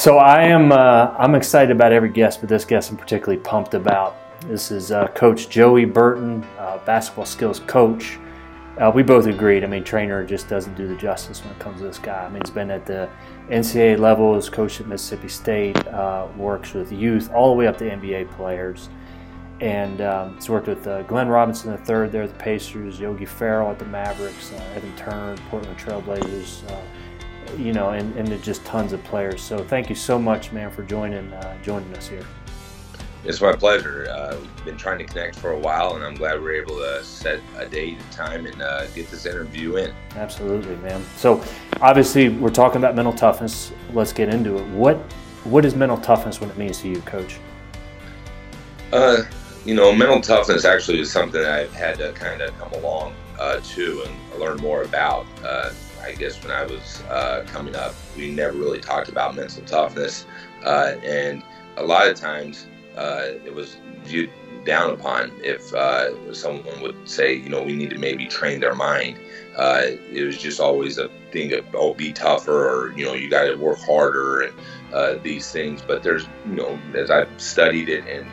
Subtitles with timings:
[0.00, 3.74] So I am uh, I'm excited about every guest, but this guest I'm particularly pumped
[3.74, 4.16] about.
[4.46, 8.18] This is uh, Coach Joey Burton, uh, basketball skills coach.
[8.78, 9.62] Uh, we both agreed.
[9.62, 12.24] I mean, trainer just doesn't do the justice when it comes to this guy.
[12.24, 13.10] I mean, he's been at the
[13.50, 17.76] NCAA level, has coached at Mississippi State, uh, works with youth all the way up
[17.76, 18.88] to NBA players,
[19.60, 23.70] and um, he's worked with uh, Glenn Robinson III there at the Pacers, Yogi Ferrell
[23.70, 26.62] at the Mavericks, Evan Turner, Portland Trailblazers
[27.58, 29.42] you know, and, and just tons of players.
[29.42, 32.24] So thank you so much, man, for joining uh, joining us here.
[33.22, 34.08] It's my pleasure.
[34.10, 37.04] Uh, we've been trying to connect for a while, and I'm glad we're able to
[37.04, 39.92] set a date and time and uh, get this interview in.
[40.16, 41.04] Absolutely, man.
[41.16, 41.44] So
[41.82, 43.72] obviously, we're talking about mental toughness.
[43.92, 44.66] Let's get into it.
[44.68, 44.96] What
[45.44, 47.38] what is mental toughness What it means to you, Coach?
[48.92, 49.22] Uh,
[49.64, 53.60] you know, mental toughness actually is something I've had to kind of come along uh,
[53.60, 55.26] to and learn more about.
[56.02, 60.26] I guess when I was uh, coming up, we never really talked about mental toughness,
[60.64, 61.42] uh, and
[61.76, 64.30] a lot of times uh, it was viewed
[64.64, 68.74] down upon if uh, someone would say, you know, we need to maybe train their
[68.74, 69.18] mind.
[69.56, 73.28] Uh, it was just always a thing of, oh, be tougher, or you know, you
[73.30, 74.54] got to work harder, and
[74.92, 75.82] uh, these things.
[75.82, 78.26] But there's, you know, as I've studied it, and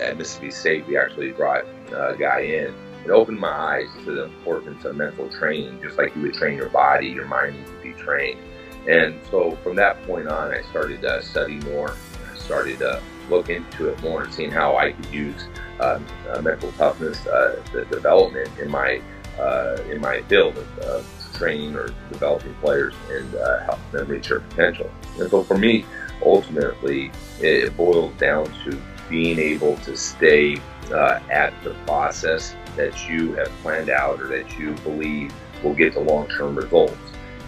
[0.00, 2.74] at Mississippi State, we actually brought a guy in
[3.08, 5.80] it opened my eyes to the importance of mental training.
[5.82, 8.38] Just like you would train your body, your mind needs to be trained.
[8.86, 11.94] And so from that point on, I started to study more.
[12.30, 15.48] I started to look into it more and seeing how I could use
[15.80, 19.00] um, uh, mental toughness, uh, the development in my
[19.38, 24.28] uh, in my field of, of, training or developing players and uh, help them reach
[24.28, 24.90] their potential.
[25.20, 25.84] And so for me,
[26.20, 30.56] ultimately, it boils down to being able to stay
[30.90, 35.92] uh, at the process that you have planned out or that you believe will get
[35.92, 36.96] the long-term results.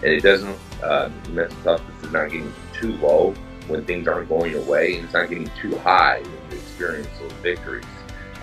[0.03, 3.33] And it doesn't, uh, mental toughness is not getting too low
[3.67, 7.07] when things aren't going your way, and it's not getting too high when you experience
[7.19, 7.85] those victories,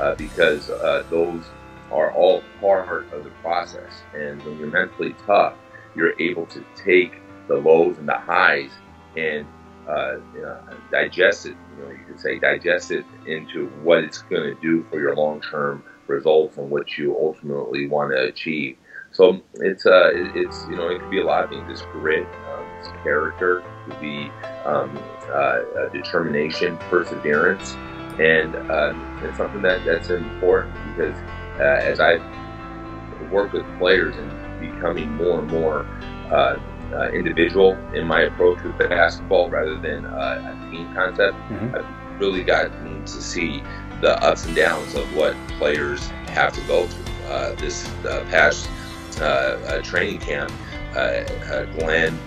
[0.01, 1.45] uh, because uh, those
[1.91, 3.93] are all part of the process.
[4.15, 5.55] And when you're mentally tough,
[5.95, 8.71] you're able to take the lows and the highs
[9.17, 9.47] and
[9.89, 10.59] uh, you know,
[10.91, 11.57] digest it.
[11.77, 15.17] You know, you could say digest it into what it's going to do for your
[15.17, 18.77] long-term results and what you ultimately want to achieve.
[19.13, 21.65] So it's uh, it's you know it could be a lot of things.
[21.71, 24.31] It's grit, um, it's character, it could be
[24.65, 24.99] um,
[25.33, 27.73] uh, determination, perseverance,
[28.21, 28.93] and uh,
[29.23, 31.17] it's something that that's important because
[31.59, 32.19] uh, as I
[33.31, 35.87] work with players and becoming more and more
[36.31, 36.59] uh,
[36.93, 41.37] uh, individual in my approach with basketball rather than uh, a team concept.
[41.37, 41.77] Mm-hmm.
[41.77, 43.63] I've really gotten to see
[44.01, 47.15] the ups and downs of what players have to go through.
[47.27, 48.71] Uh, this uh, past
[49.21, 50.51] uh, uh, training camp,
[51.79, 52.19] Glenn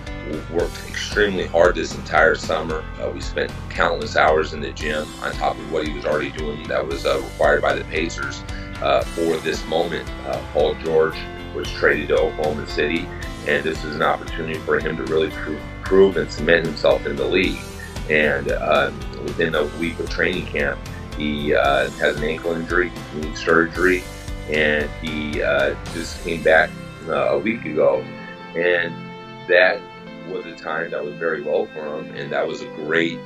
[0.52, 2.84] worked extremely hard this entire summer.
[3.12, 6.62] we spent countless hours in the gym on top of what he was already doing
[6.68, 8.42] that was required by the Pacers
[9.14, 10.08] for this moment.
[10.52, 11.16] Paul George
[11.54, 13.06] was traded to Oklahoma City
[13.46, 17.16] and this is an opportunity for him to really prove, prove and cement himself in
[17.16, 17.58] the league.
[18.08, 20.78] And uh, within a week of training camp,
[21.22, 24.02] he uh, has an ankle injury, needs surgery,
[24.50, 26.70] and he uh, just came back
[27.08, 28.04] uh, a week ago.
[28.56, 28.92] And
[29.48, 29.80] that
[30.28, 33.18] was a time that was very low for him, and that was a great,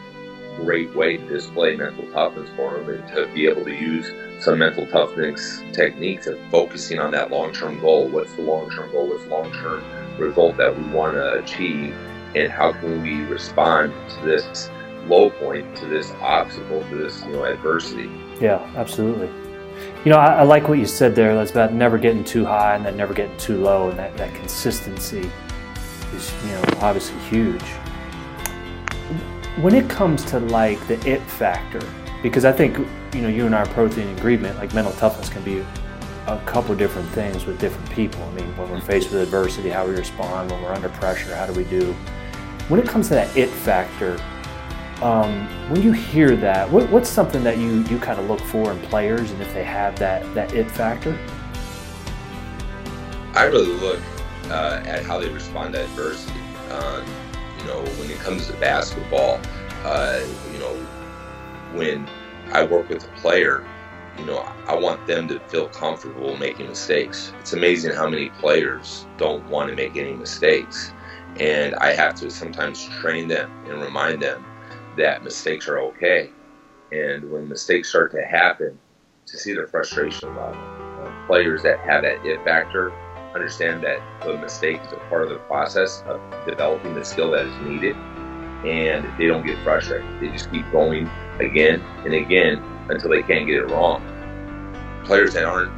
[0.56, 4.10] great way to display mental toughness for him and to be able to use
[4.42, 8.08] some mental toughness techniques of focusing on that long-term goal.
[8.08, 9.08] What's the long-term goal?
[9.08, 9.84] What's the long-term
[10.18, 11.94] result that we want to achieve?
[12.34, 14.70] And how can we respond to this
[15.08, 18.10] low point, to this obstacle, to this you know adversity?
[18.40, 19.28] Yeah, absolutely.
[20.04, 21.34] You know, I, I like what you said there.
[21.34, 24.34] That's about never getting too high and then never getting too low, and that, that
[24.34, 25.30] consistency
[26.14, 27.62] is you know obviously huge.
[29.60, 31.80] When it comes to like the it factor,
[32.22, 32.78] because I think
[33.14, 34.56] you know you and I are both in agreement.
[34.58, 35.64] Like mental toughness can be
[36.26, 38.22] a couple different things with different people.
[38.22, 40.50] I mean, when we're faced with adversity, how we respond.
[40.50, 41.92] When we're under pressure, how do we do?
[42.68, 44.18] When it comes to that it factor,
[45.02, 48.72] um, when you hear that, what, what's something that you you kind of look for
[48.72, 51.18] in players, and if they have that that it factor?
[53.34, 54.00] I really look
[54.48, 56.40] uh, at how they respond to adversity.
[56.70, 57.04] Um,
[57.58, 59.40] you know, when it comes to basketball,
[59.84, 60.20] uh,
[60.52, 60.74] you know,
[61.74, 62.08] when
[62.52, 63.66] I work with a player,
[64.18, 67.32] you know, I want them to feel comfortable making mistakes.
[67.40, 70.92] It's amazing how many players don't want to make any mistakes.
[71.38, 74.44] And I have to sometimes train them and remind them
[74.96, 76.30] that mistakes are okay.
[76.92, 78.78] And when mistakes start to happen,
[79.26, 80.54] to see their frustration level.
[80.54, 82.92] Uh, players that have that it factor
[83.34, 87.46] understand that the mistake is a part of the process of developing the skill that
[87.46, 87.96] is needed
[88.64, 90.06] and they don't get frustrated.
[90.20, 94.02] They just keep going again and again until they can't get it wrong.
[95.04, 95.72] Players that aren't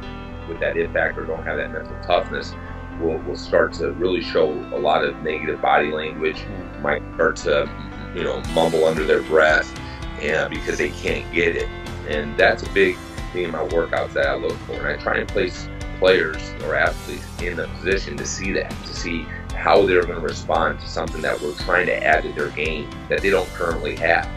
[0.47, 2.53] with that it factor, don't have that mental toughness,
[2.99, 6.43] will, will start to really show a lot of negative body language,
[6.81, 7.69] might start to,
[8.15, 9.73] you know, mumble under their breath
[10.21, 11.67] and because they can't get it.
[12.07, 12.97] And that's a big
[13.31, 14.73] thing in my workouts that I look for.
[14.73, 15.67] And I try and place
[15.99, 19.25] players or athletes in the position to see that, to see
[19.55, 22.89] how they're going to respond to something that we're trying to add to their game
[23.09, 24.27] that they don't currently have.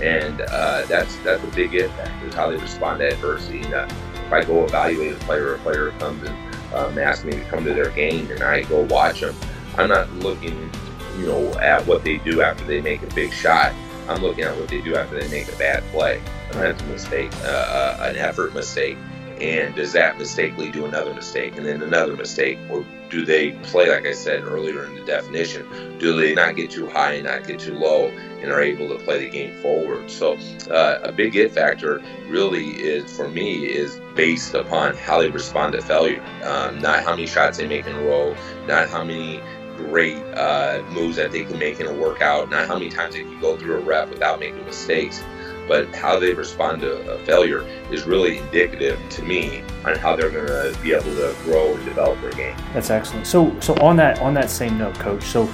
[0.00, 3.62] And uh, that's that's a big impact is how they respond to adversity.
[3.62, 3.88] And, uh,
[4.28, 7.64] if I go evaluate a player, a player comes and um, asks me to come
[7.64, 9.34] to their game, and I go watch them,
[9.78, 10.70] I'm not looking,
[11.18, 13.72] you know, at what they do after they make a big shot.
[14.08, 16.22] I'm looking at what they do after they make a bad play,
[16.52, 18.96] a mental mistake, uh, uh, an effort mistake,
[19.40, 21.56] and does that mistake lead to another mistake?
[21.56, 25.66] And then another mistake or do they play like i said earlier in the definition
[25.98, 29.02] do they not get too high and not get too low and are able to
[29.04, 30.08] play the game forward?
[30.10, 30.34] So
[30.70, 35.72] uh, a big it factor really is for me is based upon how they respond
[35.72, 36.22] to failure.
[36.44, 38.36] Um, not how many shots they make in a row
[38.66, 39.40] not how many
[39.86, 43.22] great uh, moves that they can make in a workout not how many times they
[43.22, 45.22] can go through a rep without making mistakes
[45.68, 47.60] but how they respond to a failure
[47.92, 51.84] is really indicative to me on how they're going to be able to grow and
[51.84, 52.56] develop their game.
[52.72, 53.26] That's excellent.
[53.26, 55.22] So, so on that on that same note, coach.
[55.24, 55.48] So,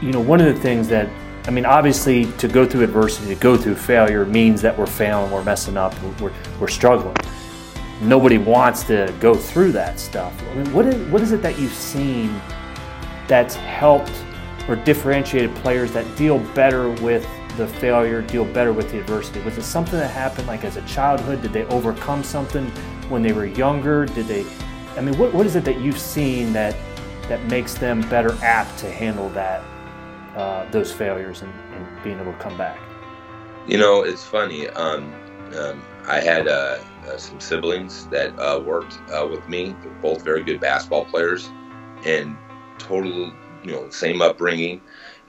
[0.00, 1.10] you know, one of the things that
[1.46, 5.30] I mean, obviously, to go through adversity, to go through failure means that we're failing,
[5.30, 7.16] we're messing up, we're, we're struggling.
[8.02, 10.38] Nobody wants to go through that stuff.
[10.50, 12.38] I mean, what is, what is it that you've seen
[13.28, 14.12] that's helped
[14.68, 17.26] or differentiated players that deal better with
[17.56, 19.40] the failure deal better with the adversity?
[19.40, 21.42] Was it something that happened like as a childhood?
[21.42, 22.66] Did they overcome something
[23.08, 24.06] when they were younger?
[24.06, 24.46] Did they?
[24.96, 26.74] I mean, what, what is it that you've seen that
[27.28, 29.62] that makes them better apt to handle that
[30.34, 32.78] uh, those failures and, and, being able to come back?
[33.66, 34.68] You know, it's funny.
[34.70, 35.12] Um,
[35.56, 39.76] um, I had uh, uh, some siblings that uh, worked uh, with me.
[39.82, 41.50] They're both very good basketball players,
[42.04, 42.36] and
[42.78, 43.32] total,
[43.62, 44.80] you know, same upbringing,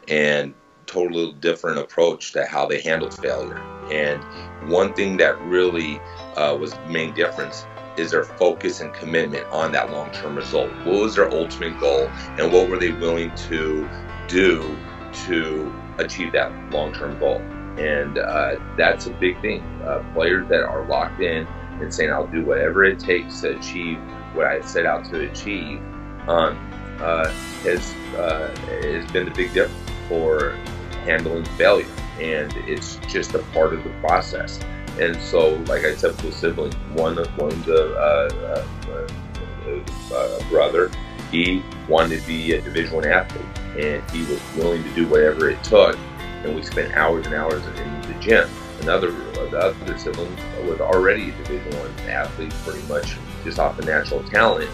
[0.07, 0.54] and
[0.86, 3.60] totally different approach to how they handled failure.
[3.92, 4.24] And
[4.72, 6.00] one thing that really
[6.36, 7.66] uh, was the main difference
[7.98, 10.69] is their focus and commitment on that long-term result.
[10.86, 12.07] What was their ultimate goal,
[12.38, 13.88] and what were they willing to
[14.28, 14.78] do
[15.25, 17.42] to achieve that long-term goal?
[17.78, 19.62] And uh, that's a big thing.
[19.84, 21.46] Uh, players that are locked in
[21.81, 23.98] and saying, "I'll do whatever it takes to achieve
[24.34, 25.80] what I set out to achieve,"
[26.28, 26.69] um,
[27.01, 27.30] uh,
[27.63, 30.51] has uh, has been the big difference for
[31.06, 31.88] handling failure,
[32.19, 34.60] and it's just a part of the process.
[35.00, 40.92] And so, like I said, with sibling, one one the uh, uh, uh, brother,
[41.31, 43.46] he wanted to be a Division One athlete,
[43.78, 45.98] and he was willing to do whatever it took.
[46.44, 48.50] And we spent hours and hours in the gym.
[48.81, 50.36] Another the other sibling
[50.68, 54.69] was already a Division One athlete, pretty much just off the natural talent.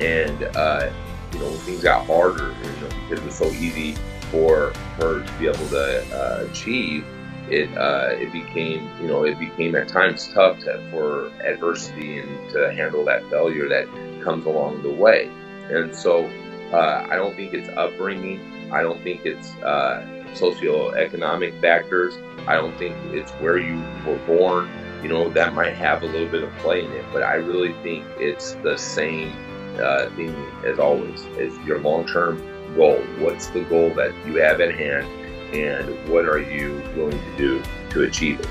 [0.00, 0.90] And uh,
[1.32, 3.94] you know, when things got harder, you know, because it was so easy
[4.30, 7.04] for her to be able to uh, achieve,
[7.48, 12.50] it uh, it became you know it became at times tough to, for adversity and
[12.50, 13.86] to handle that failure that
[14.22, 15.30] comes along the way.
[15.70, 16.26] And so
[16.72, 18.40] uh, I don't think it's upbringing.
[18.72, 22.16] I don't think it's uh, socioeconomic factors.
[22.46, 24.70] I don't think it's where you were born.
[25.02, 27.72] You know that might have a little bit of play in it, but I really
[27.82, 29.32] think it's the same
[29.78, 30.34] uh, thing
[30.64, 31.24] as always.
[31.36, 32.38] Is your long-term
[32.74, 32.98] goal?
[33.18, 35.06] What's the goal that you have at hand,
[35.54, 38.48] and what are you willing to do to achieve it?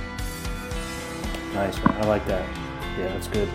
[1.53, 2.03] Nice, man.
[2.03, 2.47] I like that.
[2.97, 3.49] Yeah, that's good.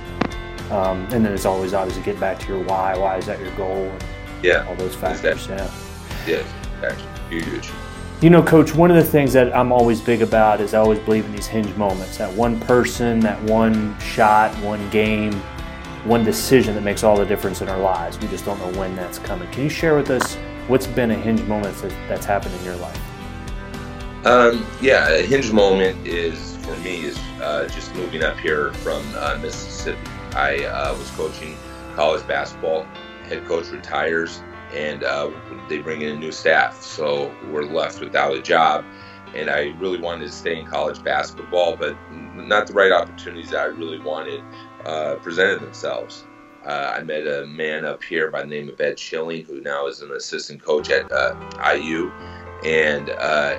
[0.70, 2.96] Um, and then it's always obviously get back to your why.
[2.96, 3.92] Why is that your goal?
[4.44, 5.46] yeah, all those factors.
[5.48, 5.70] yeah,
[6.26, 6.42] yeah,
[6.82, 7.08] actually
[7.42, 7.70] huge.
[8.20, 10.98] You know, Coach, one of the things that I'm always big about is I always
[11.00, 12.16] believe in these hinge moments.
[12.18, 15.32] That one person, that one shot, one game,
[16.04, 18.18] one decision that makes all the difference in our lives.
[18.18, 19.50] We just don't know when that's coming.
[19.50, 20.36] Can you share with us
[20.68, 21.74] what's been a hinge moment
[22.08, 23.00] that's happened in your life?
[24.26, 29.02] Um, yeah, a hinge moment is for me is uh, just moving up here from
[29.16, 29.98] uh, Mississippi.
[30.34, 31.56] I uh, was coaching
[31.94, 32.86] college basketball.
[33.24, 34.42] Head coach retires,
[34.74, 35.30] and uh,
[35.68, 38.84] they bring in a new staff, so we're left without a job.
[39.34, 41.96] And I really wanted to stay in college basketball, but
[42.34, 44.42] not the right opportunities that I really wanted
[44.84, 46.26] uh, presented themselves.
[46.66, 49.86] Uh, I met a man up here by the name of Ed Schilling, who now
[49.86, 51.34] is an assistant coach at uh,
[51.74, 52.10] IU,
[52.64, 53.58] and uh,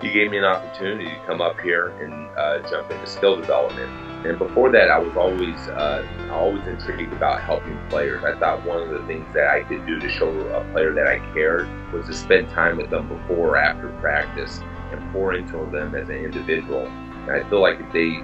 [0.00, 3.90] he gave me an opportunity to come up here and uh, jump into skill development.
[4.26, 8.24] And before that, I was always uh, always intrigued about helping players.
[8.24, 11.06] I thought one of the things that I could do to show a player that
[11.06, 14.60] I cared was to spend time with them before or after practice
[14.92, 16.86] and pour into them as an individual.
[16.86, 18.22] And I feel like if they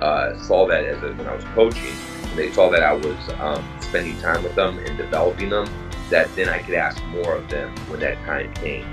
[0.00, 3.28] uh, saw that as a, when I was coaching, and they saw that I was
[3.38, 5.66] um, spending time with them and developing them,
[6.10, 8.86] that then I could ask more of them when that time came.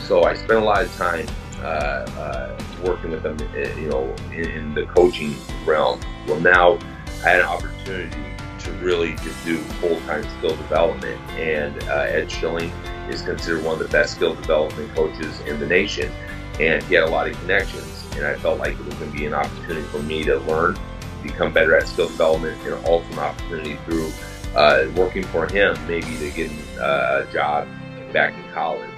[0.00, 1.26] So I spent a lot of time
[1.60, 5.34] uh, uh, working with them, uh, you know, in, in, the coaching
[5.66, 6.00] realm.
[6.26, 6.78] Well, now
[7.24, 8.16] I had an opportunity
[8.60, 12.70] to really just do full-time skill development, and uh, Ed Schilling
[13.10, 16.12] is considered one of the best skill development coaches in the nation,
[16.60, 19.16] and he had a lot of connections, and I felt like it was going to
[19.16, 20.76] be an opportunity for me to learn,
[21.22, 24.10] become better at skill development, and also an opportunity through
[24.54, 27.68] uh, working for him, maybe to get uh, a job
[28.12, 28.90] back in college.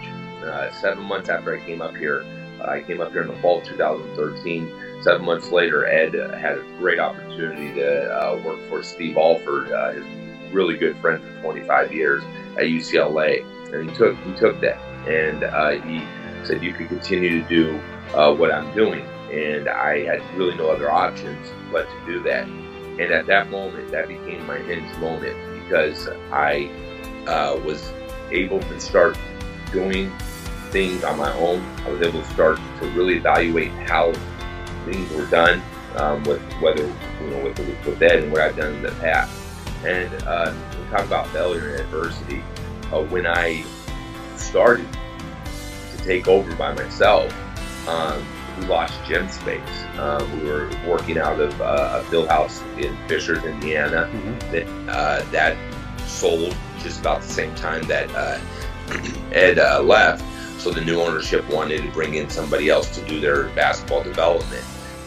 [0.43, 2.25] Uh, seven months after I came up here,
[2.65, 5.03] I came up here in the fall of 2013.
[5.03, 9.93] Seven months later, Ed had a great opportunity to uh, work for Steve Alford, uh,
[9.93, 10.05] his
[10.53, 12.23] really good friend for 25 years
[12.57, 15.43] at UCLA, and he took he took that, and
[15.85, 16.05] he
[16.45, 17.81] said you could continue to do
[18.15, 22.47] uh, what I'm doing, and I had really no other options but to do that.
[22.47, 26.69] And at that moment, that became my hinge moment because I
[27.27, 27.93] uh, was
[28.31, 29.19] able to start
[29.73, 30.13] doing
[30.71, 31.61] things on my own.
[31.85, 34.13] I was able to start to really evaluate how
[34.85, 35.63] things were done
[35.97, 39.37] um, with whether you know with, with Ed and what I've done in the past.
[39.85, 42.43] And uh, we talk about failure and adversity.
[42.93, 43.65] Uh, when I
[44.37, 44.87] started
[45.97, 47.33] to take over by myself,
[47.89, 48.25] um,
[48.59, 49.61] we lost gym space.
[49.99, 54.09] Um, we were working out of uh, a field house in Fishers, Indiana.
[54.13, 54.53] Mm-hmm.
[54.53, 55.57] That, uh, that
[56.07, 58.41] sold just about the same time that uh,
[59.33, 60.25] Ed uh, left.
[60.61, 64.65] So the new ownership wanted to bring in somebody else to do their basketball development.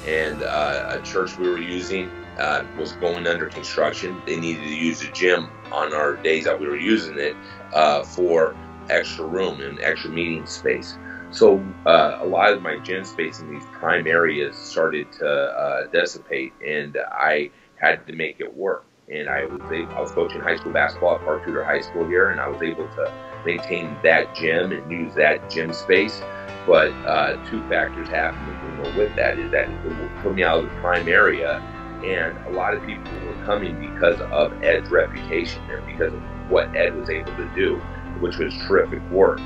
[0.08, 4.20] And uh, a church we were using uh, was going under construction.
[4.26, 7.36] They needed to use a gym on our days that we were using it
[7.72, 8.56] uh, for
[8.90, 10.98] extra room and extra meeting space.
[11.34, 15.88] So uh, a lot of my gym space in these prime areas started to uh,
[15.88, 18.86] dissipate, and I had to make it work.
[19.12, 22.08] And I was able, I was coaching high school basketball at Park Tudor High School
[22.08, 26.22] here, and I was able to maintain that gym and use that gym space.
[26.68, 30.76] But uh, two factors happened with that is that it put me out of the
[30.82, 31.58] prime area,
[32.06, 36.22] and a lot of people were coming because of Ed's reputation and because of
[36.52, 37.78] what Ed was able to do,
[38.20, 39.40] which was terrific work.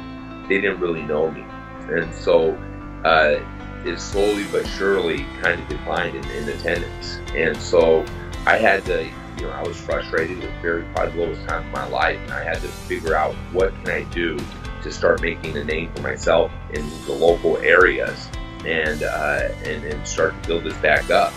[0.49, 1.43] They didn't really know me,
[1.89, 2.55] and so
[3.03, 3.39] uh,
[3.85, 7.19] it slowly but surely kind of declined in, in attendance.
[7.35, 8.05] And so
[8.45, 10.39] I had to you know, I was frustrated.
[10.39, 13.15] It was very probably the lowest time of my life, and I had to figure
[13.15, 14.37] out what can I do
[14.81, 18.27] to start making a name for myself in the local areas,
[18.65, 21.33] and uh, and, and start to build this back up.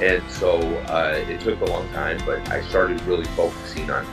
[0.00, 0.58] And so
[0.88, 4.06] uh, it took a long time, but I started really focusing on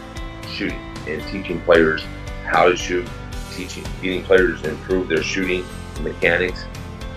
[0.47, 2.03] shooting and teaching players
[2.45, 3.07] how to shoot,
[3.67, 5.65] teaching, getting players to improve their shooting
[6.01, 6.65] mechanics,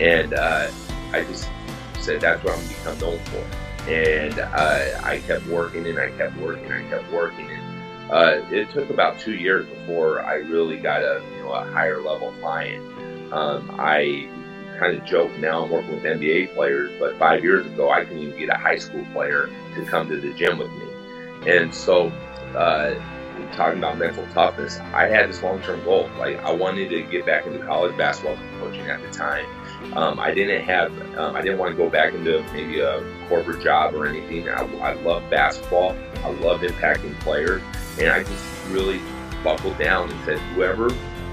[0.00, 0.70] and uh,
[1.12, 1.48] I just
[2.00, 3.44] said that's what I'm going to become known for
[3.88, 8.46] and uh, I kept working and I kept working and I kept working and uh,
[8.50, 12.32] it took about two years before I really got a you know a higher level
[12.40, 12.82] client.
[13.32, 14.28] Um, I
[14.78, 18.22] kind of joke now I'm working with NBA players, but five years ago I couldn't
[18.22, 22.08] even get a high school player to come to the gym with me, and so.
[22.54, 22.94] Uh,
[23.52, 26.08] talking about mental toughness, I had this long-term goal.
[26.18, 29.46] Like I wanted to get back into college basketball coaching at the time,
[29.92, 33.62] um, I didn't have, um, I didn't want to go back into maybe a corporate
[33.62, 34.48] job or anything.
[34.48, 35.96] I, I love basketball.
[36.24, 37.62] I love impacting players.
[37.98, 39.00] And I just really
[39.44, 40.88] buckled down and said, whoever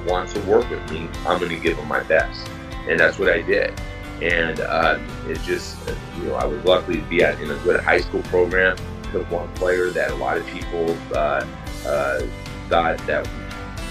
[0.06, 2.48] wants to work with me, I'm going to give them my best.
[2.88, 3.80] And that's what I did.
[4.22, 5.78] And uh, it just,
[6.18, 8.78] you know, I was lucky to be at, in a good high school program.
[9.12, 11.46] Took one player that a lot of people uh,
[11.86, 12.22] uh,
[12.70, 13.28] thought that,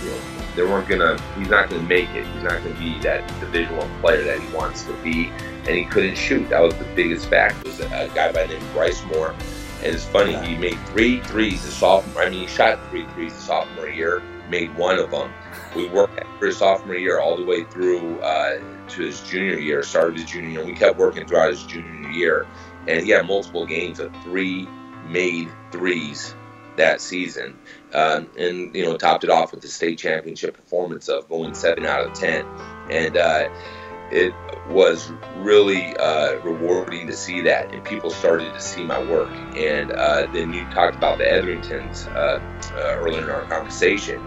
[0.03, 1.21] you know, they weren't gonna.
[1.39, 2.27] He's not gonna make it.
[2.27, 5.85] He's not gonna be that Division One player that he wants to be, and he
[5.85, 6.49] couldn't shoot.
[6.49, 7.69] That was the biggest factor.
[7.69, 9.31] Was a, guy by the name of Bryce Moore,
[9.83, 10.35] and it's funny.
[10.47, 12.23] He made three threes the sophomore.
[12.23, 14.23] I mean, he shot three threes the sophomore year.
[14.49, 15.31] Made one of them.
[15.77, 19.85] We worked for his sophomore year all the way through uh, to his junior year.
[19.85, 20.67] Started his junior year.
[20.67, 22.47] We kept working throughout his junior year,
[22.89, 24.69] and he had multiple games of three
[25.07, 26.35] made threes
[26.81, 27.57] that season,
[27.95, 31.87] um, and you know topped it off with the state championship performance of going seven
[31.87, 32.45] out of ten,
[32.91, 33.49] and uh,
[34.11, 34.35] it
[34.69, 39.31] was really uh, rewarding to see that, and people started to see my work.
[39.57, 42.41] And uh, then you talked about the Etheringtons uh,
[42.75, 44.21] uh, earlier in our conversation,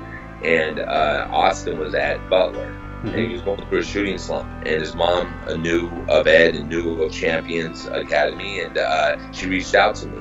[0.44, 3.08] and uh, Austin was at Butler, mm-hmm.
[3.10, 4.50] and he was going through a shooting slump.
[4.66, 9.76] And his mom knew of Ed and knew of Champions Academy, and uh, she reached
[9.76, 10.20] out to me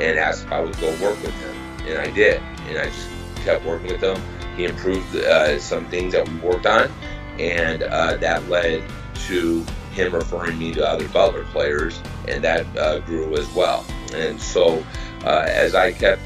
[0.00, 1.54] and asked if I would go work with him,
[1.88, 2.40] and I did.
[2.68, 3.08] And I just
[3.44, 4.20] kept working with him.
[4.56, 6.92] He improved uh, some things that we worked on,
[7.38, 8.82] and uh, that led
[9.26, 13.84] to him referring me to other Butler players, and that uh, grew as well.
[14.14, 14.84] And so,
[15.24, 16.22] uh, as I kept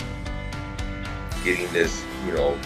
[1.45, 2.59] getting this, you know,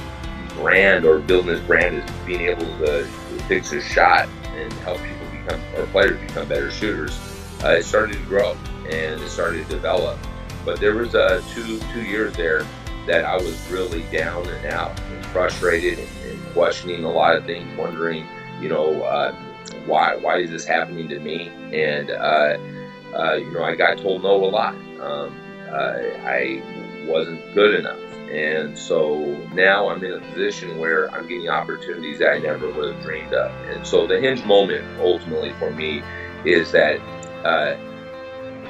[0.55, 4.99] brand or building this brand as being able to, to fix a shot and help
[4.99, 7.19] people become or players become better shooters,
[7.65, 8.57] uh, it started to grow
[8.89, 10.19] and it started to develop.
[10.65, 12.67] But there was uh, two two years there
[13.07, 17.45] that I was really down and out and frustrated and, and questioning a lot of
[17.45, 18.27] things, wondering,
[18.61, 19.35] you know, uh,
[19.87, 21.49] why why is this happening to me?
[21.73, 22.59] And uh,
[23.15, 24.75] uh, you know, I got told no a lot.
[25.01, 25.35] Um,
[25.71, 26.63] uh, I
[27.07, 27.99] wasn't good enough.
[28.31, 32.95] And so now I'm in a position where I'm getting opportunities that I never would
[32.95, 33.53] have dreamed of.
[33.69, 36.03] And so the hinge moment ultimately for me
[36.45, 37.01] is that
[37.45, 37.77] uh,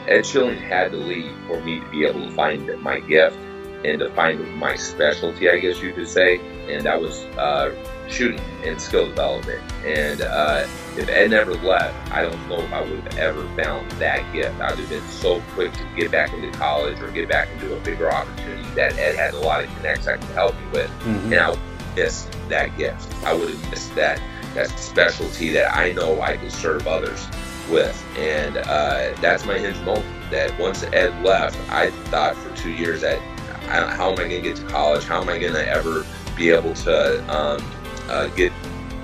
[0.09, 3.39] Ed Schilling had to leave for me to be able to find my gift
[3.85, 6.41] and to find my specialty, I guess you could say.
[6.69, 7.75] And that was uh,
[8.09, 9.61] shooting and skill development.
[9.85, 10.67] And uh,
[10.97, 14.61] if Ed never left, I don't know if I would have ever found that gift.
[14.61, 17.77] I would have been so quick to get back into college or get back into
[17.77, 20.91] a bigger opportunity that Ed had a lot of connects I could help me with.
[20.91, 21.33] Mm-hmm.
[21.33, 21.57] And I
[21.95, 23.13] missed that gift.
[23.25, 24.21] I would have missed that
[24.55, 27.29] that specialty that I know I can serve others
[27.71, 28.03] with.
[28.17, 30.07] And uh, that's my hinge moment.
[30.31, 33.21] That once Ed left, I thought for two years that
[33.67, 35.05] how am I going to get to college?
[35.05, 36.07] How am I going to ever
[36.37, 37.63] be able to um,
[38.09, 38.53] uh, get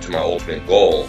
[0.02, 1.08] to my ultimate goal,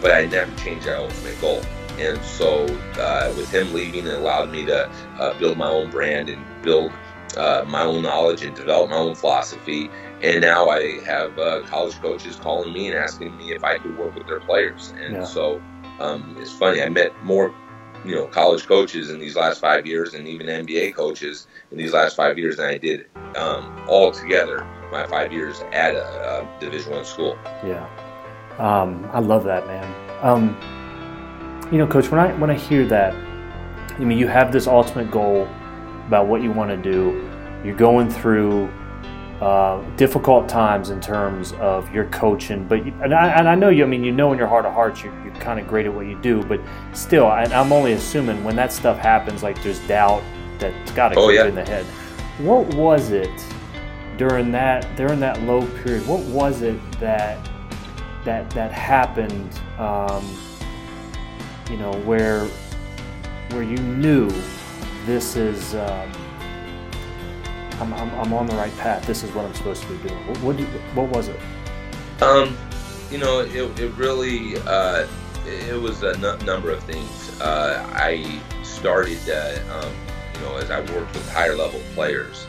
[0.00, 1.62] but I never changed that ultimate goal.
[1.98, 2.64] And so,
[2.98, 6.92] uh, with him leaving, it allowed me to uh, build my own brand and build
[7.36, 9.90] uh, my own knowledge and develop my own philosophy.
[10.22, 13.98] And now I have uh, college coaches calling me and asking me if I could
[13.98, 14.94] work with their players.
[14.98, 15.24] And yeah.
[15.24, 15.60] so,
[15.98, 16.82] um, it's funny.
[16.82, 17.54] I met more,
[18.04, 21.92] you know, college coaches in these last five years, and even NBA coaches in these
[21.92, 26.60] last five years than I did um, all together my five years at a, a
[26.60, 27.38] Division One school.
[27.64, 27.86] Yeah,
[28.58, 30.18] um, I love that, man.
[30.22, 30.56] Um,
[31.70, 35.10] you know, Coach, when I when I hear that, I mean, you have this ultimate
[35.10, 35.48] goal
[36.06, 37.28] about what you want to do.
[37.64, 38.68] You're going through
[39.40, 43.70] uh, difficult times in terms of your coaching, but you, and, I, and I know
[43.70, 43.84] you.
[43.84, 45.94] I mean, you know in your heart of hearts you're, you're kind of great at
[45.94, 46.60] what you do, but
[46.92, 50.22] still, I, I'm only assuming when that stuff happens, like there's doubt
[50.58, 51.46] that's got to oh, yeah.
[51.46, 51.86] in the head.
[52.38, 53.30] What was it
[54.20, 57.38] during that during that low period, what was it that
[58.26, 59.58] that that happened?
[59.78, 60.22] Um,
[61.70, 62.44] you know, where
[63.52, 64.30] where you knew
[65.06, 66.12] this is um,
[67.80, 69.06] I'm, I'm, I'm, on the right path.
[69.06, 70.26] This is what I'm supposed to be doing.
[70.26, 70.56] What what,
[70.94, 71.40] what was it?
[72.22, 72.56] Um,
[73.10, 75.06] you know, it, it really uh,
[75.46, 77.40] it was a n- number of things.
[77.40, 79.92] Uh, I started, uh, um,
[80.34, 82.46] you know, as I worked with higher level players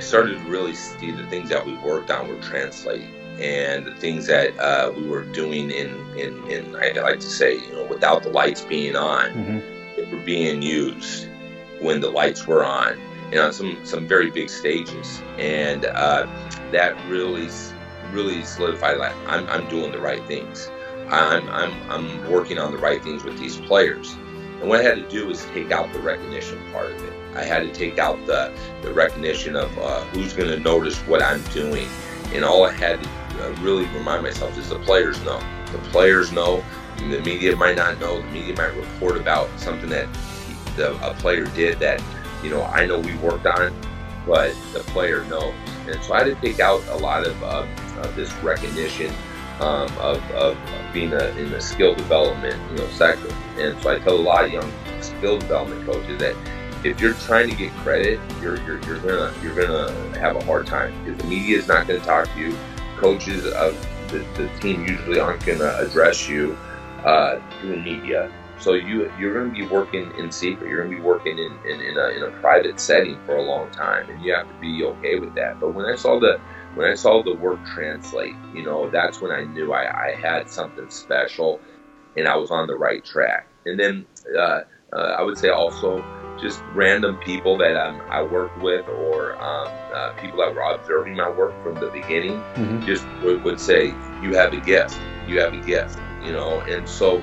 [0.00, 3.94] I started to really see the things that we worked on were translating and the
[3.96, 7.84] things that uh, we were doing in, in, in, I like to say, you know,
[7.84, 9.58] without the lights being on, mm-hmm.
[9.96, 11.28] they were being used
[11.82, 12.98] when the lights were on
[13.32, 15.22] and on some, some very big stages.
[15.38, 16.26] And uh,
[16.72, 17.48] that really,
[18.12, 20.70] really solidified like I'm, I'm doing the right things.
[21.08, 24.12] I'm, I'm, I'm working on the right things with these players.
[24.60, 27.12] And what I had to do was take out the recognition part of it.
[27.34, 31.22] I had to take out the, the recognition of uh, who's going to notice what
[31.22, 31.88] I'm doing.
[32.32, 33.08] And all I had to
[33.44, 35.40] uh, really remind myself is the players know.
[35.72, 36.62] The players know.
[36.98, 38.20] The media might not know.
[38.20, 40.06] The media might report about something that
[40.46, 42.02] he, the, a player did that,
[42.42, 43.74] you know, I know we worked on,
[44.26, 45.54] but the player knows.
[45.86, 47.66] And so I had to take out a lot of, uh,
[48.02, 49.12] of this recognition
[49.60, 50.56] um, of, of
[50.92, 53.32] being a, in the skill development you know sector.
[53.58, 56.36] And so I tell a lot of young skill development coaches that
[56.84, 60.66] if you're trying to get credit, you're, you're, you're gonna you're gonna have a hard
[60.66, 62.56] time because the media is not to talk to you.
[62.96, 66.56] Coaches of the, the team usually aren't to address you
[67.04, 68.32] uh, through the media.
[68.60, 70.68] So you you're going to be working in secret.
[70.68, 73.42] You're going to be working in, in, in, a, in a private setting for a
[73.42, 75.58] long time, and you have to be okay with that.
[75.58, 76.40] But when I saw the
[76.74, 80.48] when I saw the work translate, you know, that's when I knew I, I had
[80.48, 81.60] something special,
[82.16, 83.46] and I was on the right track.
[83.66, 84.60] And then uh,
[84.92, 86.04] uh, I would say also
[86.40, 91.16] just random people that um, I worked with or um, uh, people that were observing
[91.16, 92.84] my work from the beginning mm-hmm.
[92.86, 93.88] just would, would, say,
[94.22, 94.98] You have a gift.
[95.26, 95.98] You have a gift.
[96.24, 97.22] You know, and so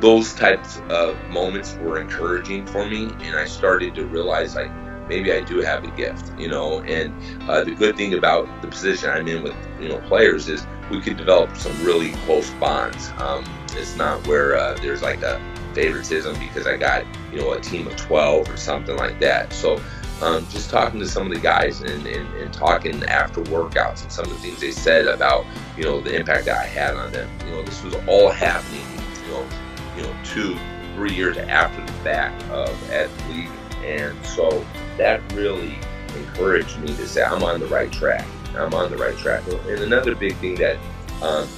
[0.00, 3.04] those types of moments were encouraging for me.
[3.20, 4.70] And I started to realize, like,
[5.08, 6.80] maybe I do have a gift, you know.
[6.82, 7.14] And
[7.48, 11.00] uh, the good thing about the position I'm in with, you know, players is we
[11.00, 13.10] could develop some really close bonds.
[13.18, 15.40] Um, it's not where uh, there's like a
[15.74, 19.52] favoritism because I got you know a team of 12 or something like that.
[19.52, 19.80] So
[20.22, 24.10] um, just talking to some of the guys and, and, and, talking after workouts and
[24.10, 25.44] some of the things they said about
[25.76, 27.28] you know the impact that I had on them.
[27.44, 28.86] You know this was all happening
[29.26, 29.48] you know
[29.96, 30.56] you know two
[30.94, 33.52] three years after the fact of Ed leaving,
[33.84, 34.64] and so
[34.96, 35.76] that really
[36.16, 38.26] encouraged me to say I'm on the right track.
[38.56, 39.46] I'm on the right track.
[39.46, 40.78] And another big thing that
[41.22, 41.48] um,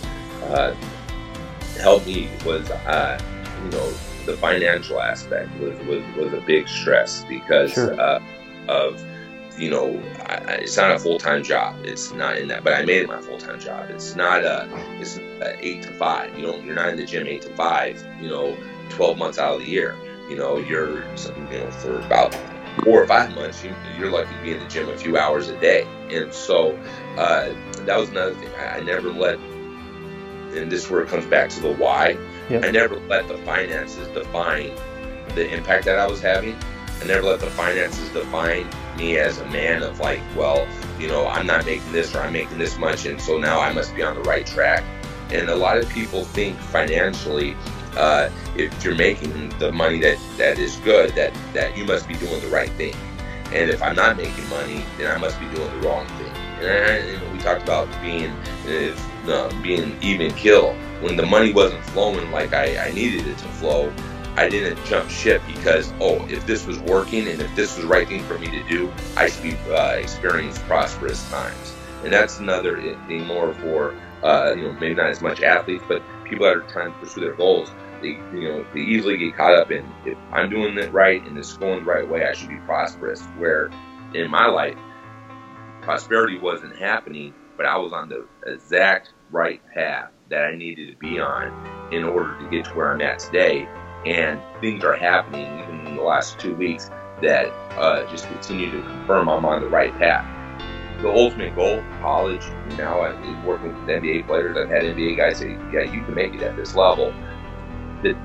[0.44, 0.74] uh,
[1.78, 3.20] helped me was, uh,
[3.64, 3.90] you know,
[4.26, 7.98] the financial aspect was, was, was a big stress because sure.
[8.00, 8.20] uh,
[8.68, 9.02] of,
[9.58, 11.76] you know, I, it's not a full time job.
[11.84, 13.90] It's not in that, but I made it my full time job.
[13.90, 14.68] It's not a,
[15.00, 16.36] it's a eight to five.
[16.38, 18.04] You know, you're not in the gym eight to five.
[18.20, 18.56] You know,
[18.90, 19.96] 12 months out of the year.
[20.28, 22.36] You know, you're, you know, for about
[22.84, 25.48] four or five months, you, are lucky to be in the gym a few hours
[25.48, 25.82] a day.
[26.10, 26.76] And so
[27.16, 27.52] uh,
[27.84, 28.50] that was another thing.
[28.58, 32.18] I, I, never let, and this where it comes back to the why.
[32.50, 32.64] Yep.
[32.64, 34.74] I never let the finances define
[35.34, 36.56] the impact that I was having.
[37.00, 38.68] I never let the finances define
[38.98, 42.32] me as a man of like, well, you know, I'm not making this or I'm
[42.32, 44.84] making this much, and so now I must be on the right track.
[45.30, 47.54] And a lot of people think financially
[47.96, 52.14] uh, if you're making the money that, that is good, that, that you must be
[52.14, 52.94] doing the right thing.
[53.52, 56.32] And if I'm not making money, then I must be doing the wrong thing.
[56.61, 58.30] And, and we talked about being
[59.28, 60.74] uh, being even kill.
[61.00, 63.92] When the money wasn't flowing like I, I needed it to flow,
[64.38, 67.90] I didn't jump ship because oh, if this was working and if this was the
[67.90, 71.74] right thing for me to do, I should be uh, experience prosperous times.
[72.05, 76.03] And that's another thing more for uh, you know maybe not as much athletes, but
[76.22, 77.68] people that are trying to pursue their goals,
[78.01, 81.37] they you know they easily get caught up in if I'm doing it right and
[81.37, 83.20] it's going the right way, I should be prosperous.
[83.38, 83.70] Where
[84.14, 84.79] in my life,
[85.83, 90.96] prosperity wasn't happening, but I was on the exact right path that I needed to
[90.96, 93.66] be on in order to get to where I'm at today.
[94.06, 98.82] And things are happening even in the last two weeks that uh, just continue to
[98.82, 100.26] confirm I'm on the right path
[101.00, 102.44] the ultimate goal, college.
[102.76, 104.56] Now I'm working with NBA players.
[104.56, 107.14] I've had NBA guys say, "Yeah, you can make it at this level."
[108.02, 108.16] The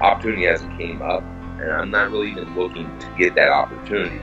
[0.00, 1.22] opportunity hasn't came up,
[1.58, 4.20] and I'm not really even looking to get that opportunity.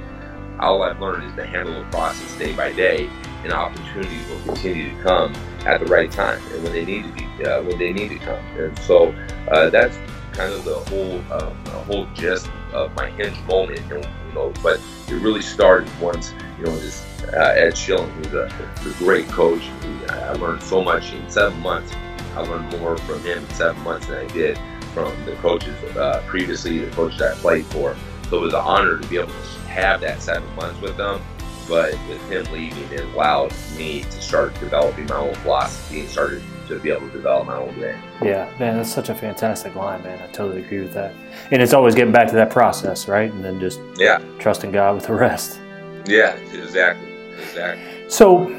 [0.60, 3.10] All I've learned is to handle the process day by day,
[3.44, 5.34] and opportunities will continue to come
[5.66, 8.20] at the right time and when they need to be uh, when they need to
[8.20, 8.44] come.
[8.58, 9.14] And so
[9.52, 9.98] uh, that's
[10.38, 11.50] kind of the whole uh,
[11.86, 13.80] whole gist of my hinge moment.
[13.92, 18.34] And, you know, but it really started once you know this uh, Ed Schilling, who's
[18.34, 18.46] a,
[18.86, 19.64] a great coach.
[20.10, 21.92] I learned so much in seven months.
[22.36, 24.60] I learned more from him in seven months than I did
[24.94, 27.96] from the coaches uh, previously, the coaches I played for.
[28.30, 31.22] So it was an honor to be able to have that seven months with them.
[31.68, 36.42] But with him leaving, it allowed me to start developing my own philosophy and started
[36.68, 37.98] to be able to develop my own game.
[38.22, 40.22] Yeah, man, that's such a fantastic line, man.
[40.22, 41.14] I totally agree with that.
[41.52, 43.32] And it's always getting back to that process, right?
[43.32, 45.60] And then just yeah, trusting God with the rest.
[46.06, 47.12] Yeah, exactly.
[47.42, 48.10] Exactly.
[48.10, 48.50] So,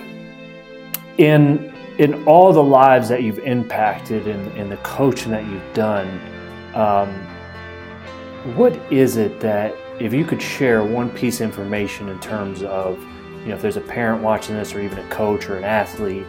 [1.19, 5.75] in in all the lives that you've impacted and in, in, the coaching that you've
[5.75, 6.07] done,
[6.75, 7.09] um,
[8.55, 13.01] what is it that if you could share one piece of information in terms of,
[13.41, 16.27] you know, if there's a parent watching this, or even a coach or an athlete,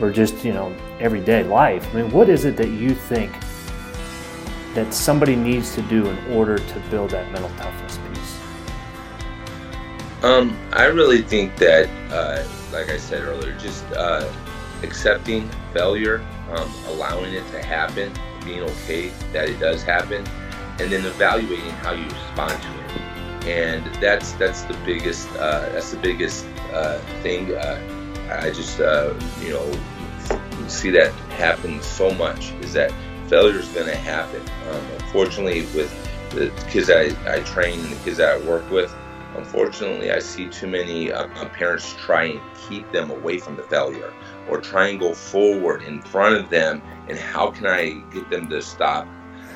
[0.00, 3.32] or just you know everyday life, I mean, what is it that you think
[4.74, 7.98] that somebody needs to do in order to build that mental toughness
[10.22, 14.32] um, I really think that, uh, like I said earlier, just uh,
[14.84, 18.12] accepting failure, um, allowing it to happen,
[18.44, 20.24] being okay that it does happen,
[20.78, 23.48] and then evaluating how you respond to it.
[23.48, 27.52] And that's that's the biggest uh, that's the biggest uh, thing.
[28.32, 32.92] Uh, I just uh, you know see that happen so much is that
[33.28, 34.40] failure is going to happen.
[34.70, 35.90] Um, unfortunately, with
[36.30, 38.94] the kids I, I train and the kids I work with,
[39.34, 44.12] Unfortunately, I see too many uh, parents try and keep them away from the failure
[44.48, 46.82] or try and go forward in front of them.
[47.08, 49.08] And how can I get them to stop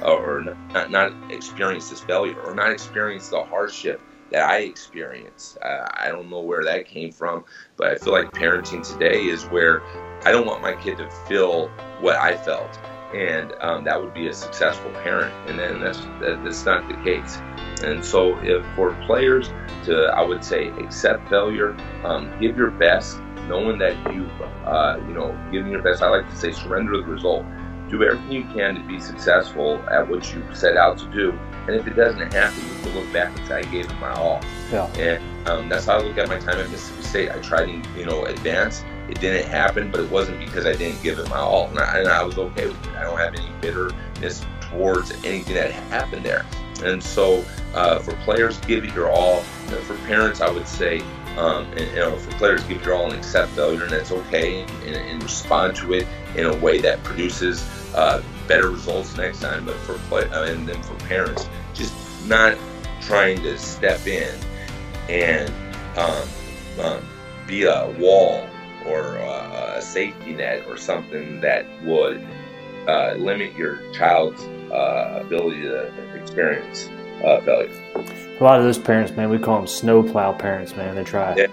[0.03, 5.59] uh, or not, not experience this failure or not experience the hardship that I experienced?
[5.63, 7.45] Uh, I don't know where that came from,
[7.77, 9.83] but I feel like parenting today is where
[10.25, 11.69] I don't want my kid to feel
[12.01, 12.79] what I felt
[13.15, 15.33] and um, that would be a successful parent.
[15.49, 17.39] And then that's that's not the case.
[17.83, 19.49] And so, if for players
[19.85, 24.25] to, I would say, accept failure, um, give your best, knowing that you,
[24.65, 26.03] uh, you know, giving your best.
[26.03, 27.45] I like to say, surrender the result.
[27.89, 31.39] Do everything you can to be successful at what you set out to do.
[31.67, 34.13] And if it doesn't happen, you can look back and say, I gave it my
[34.13, 34.41] all.
[34.71, 34.87] Yeah.
[34.95, 37.31] And um, that's how I look at my time at Mississippi State.
[37.31, 41.03] I tried to, you know, advance it didn't happen, but it wasn't because I didn't
[41.03, 42.97] give it my all, and I, and I was okay with it.
[42.97, 46.45] I don't have any bitterness towards anything that happened there.
[46.83, 49.41] And so, uh, for players, give it your all.
[49.41, 51.01] For parents, I would say,
[51.37, 54.11] um, and, you know, for players, give it your all and accept failure, and that's
[54.11, 59.41] okay, and, and respond to it in a way that produces uh, better results next
[59.41, 59.65] time.
[59.65, 61.95] But for play, uh, and then for parents, just
[62.27, 62.57] not
[63.01, 64.35] trying to step in
[65.09, 65.53] and
[65.97, 66.29] um,
[66.81, 67.07] um,
[67.47, 68.47] be a wall
[68.87, 72.27] or a, a, safety net or something that would
[72.89, 76.89] uh, limit your child's uh, ability to experience
[77.25, 77.71] uh, failure.
[78.39, 80.95] A lot of those parents, man, we call them snowplow parents, man.
[80.95, 81.47] They try yeah,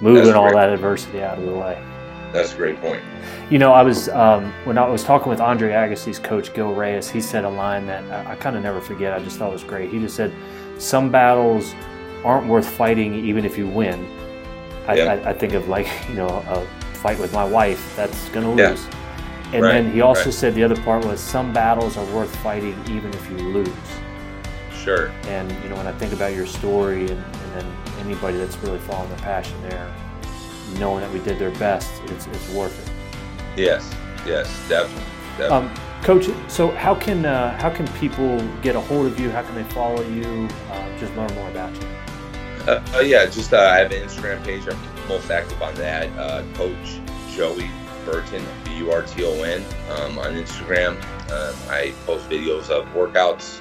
[0.00, 1.82] moving all that adversity out of the way.
[2.32, 3.02] That's a great point.
[3.50, 7.08] You know, I was um, when I was talking with Andre Agassi's coach Gil Reyes.
[7.08, 9.14] He said a line that I, I kind of never forget.
[9.14, 9.90] I just thought was great.
[9.90, 10.32] He just said,
[10.78, 11.74] "Some battles
[12.24, 14.06] aren't worth fighting, even if you win."
[14.86, 15.04] I, yeah.
[15.04, 17.94] I, I think of like you know a fight with my wife.
[17.96, 18.84] That's going to lose.
[18.84, 18.94] Yeah.
[19.50, 19.72] And right.
[19.72, 20.34] then he also right.
[20.34, 23.70] said the other part was some battles are worth fighting, even if you lose.
[24.74, 25.08] Sure.
[25.24, 28.78] And you know when I think about your story and, and then anybody that's really
[28.80, 29.94] following their passion there
[30.78, 32.92] knowing that we did their best, it's, it's worth it.
[33.58, 33.94] Yes,
[34.26, 35.04] yes, definitely.
[35.36, 35.68] definitely.
[35.68, 39.30] Um, Coach, so how can uh, how can people get a hold of you?
[39.30, 40.48] How can they follow you?
[40.70, 41.88] Uh, just learn more about you.
[42.66, 44.62] Uh, uh yeah, just uh, I have an Instagram page.
[44.68, 44.78] I'm
[45.08, 46.06] most active on that.
[46.16, 47.00] Uh, Coach
[47.34, 47.68] Joey
[48.04, 50.92] Burton, B U R T O N, um, on Instagram.
[51.30, 53.60] Um, I post videos of workouts.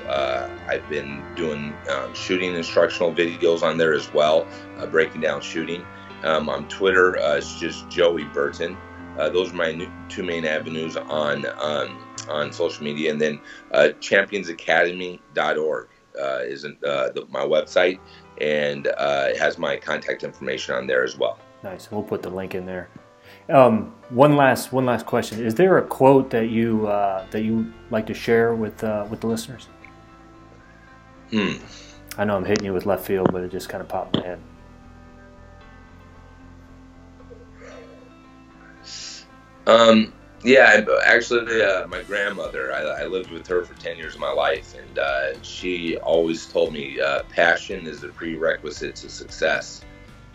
[0.70, 4.48] I've been doing um, shooting instructional videos on there as well,
[4.92, 5.86] breaking down shooting.
[6.24, 8.76] Um, on Twitter, uh, it's just Joey Burton.
[9.18, 13.40] Uh, those are my new, two main avenues on um, on social media, and then
[13.72, 15.88] uh, championsacademy.org
[16.20, 18.00] uh, is uh, the, my website,
[18.40, 21.40] and uh, it has my contact information on there as well.
[21.64, 21.90] Nice.
[21.92, 22.90] We'll put the link in there.
[23.50, 27.74] Um, one last one last question: Is there a quote that you uh, that you
[27.90, 29.68] like to share with with the listeners?
[31.32, 31.54] Hmm.
[32.18, 34.22] I know I'm hitting you with left field, but it just kind of popped in
[34.22, 34.40] my head.
[39.68, 44.22] Um, yeah, actually, uh, my grandmother, I, I, lived with her for 10 years of
[44.22, 49.82] my life, and uh, she always told me uh, passion is a prerequisite to success.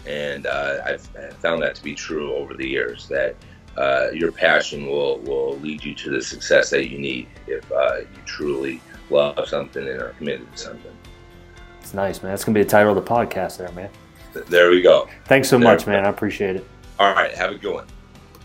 [0.07, 3.37] And uh, I've found that to be true over the years, that
[3.79, 8.01] uh, your passion will, will lead you to the success that you need if uh,
[8.01, 10.93] you truly love something and are committed to something.
[11.81, 12.33] It's nice, man.
[12.33, 13.89] That's going to be the title of the podcast there, man.
[14.49, 15.09] There we go.
[15.25, 16.05] Thanks so there much, man.
[16.05, 16.69] I appreciate it.
[16.99, 17.35] All right.
[17.35, 17.87] Have a good one.